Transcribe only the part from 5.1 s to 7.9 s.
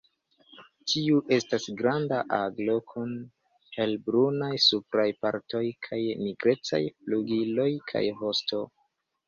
partoj kaj nigrecaj flugiloj